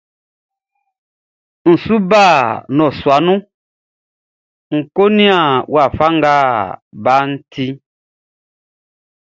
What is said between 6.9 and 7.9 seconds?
baʼn tiʼn.